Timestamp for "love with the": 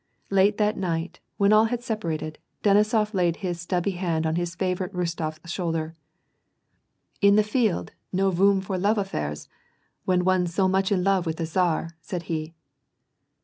11.03-11.45